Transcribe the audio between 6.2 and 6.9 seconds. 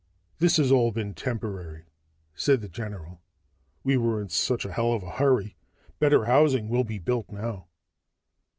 housing will